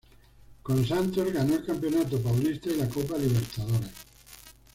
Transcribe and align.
Con 0.63 0.83
Santos 0.83 1.31
ganó 1.31 1.53
el 1.53 1.63
Campeonato 1.63 2.19
Paulista 2.23 2.69
y 2.71 2.75
la 2.77 2.89
Copa 2.89 3.19
Libertadores. 3.19 3.91